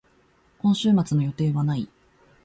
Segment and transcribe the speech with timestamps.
[0.57, 1.87] 今週末の予定はない。